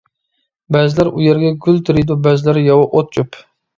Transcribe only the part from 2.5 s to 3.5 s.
ياۋا ئوت-چۆپ.